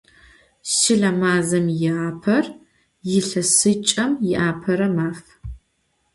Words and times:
Şıle 0.73 1.11
mazem 1.19 1.67
yi 1.79 1.91
aper– 2.09 2.45
yilhesıç'em 3.07 4.11
yiapere 4.27 4.89
maf. 4.95 5.21